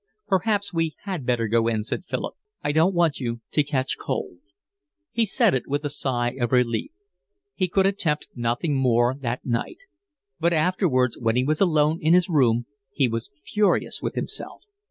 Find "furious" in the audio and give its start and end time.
13.43-14.01